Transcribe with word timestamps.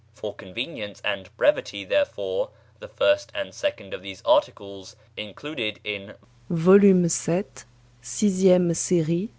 For 0.15 0.33
convenience 0.33 0.99
and 1.05 1.29
brevity, 1.37 1.85
therefore, 1.85 2.49
the 2.79 2.87
first 2.87 3.31
and 3.35 3.53
second 3.53 3.93
of 3.93 4.01
these 4.01 4.23
articles, 4.25 4.95
included 5.15 5.79
in 5.83 6.15
vol. 6.49 6.79